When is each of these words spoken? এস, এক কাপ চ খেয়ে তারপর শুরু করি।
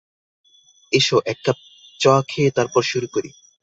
এস, 0.93 1.07
এক 1.25 1.39
কাপ 1.45 1.57
চ 1.99 2.03
খেয়ে 2.29 2.51
তারপর 2.57 2.81
শুরু 2.91 3.07
করি। 3.15 3.29